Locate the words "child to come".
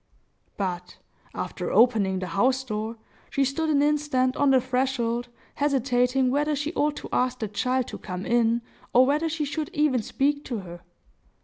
7.47-8.25